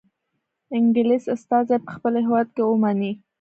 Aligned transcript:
انګلیس 0.77 1.23
استازی 1.35 1.77
په 1.85 1.89
خپل 1.95 2.13
هیواد 2.23 2.47
کې 2.55 2.63
ومنئ. 2.65 3.13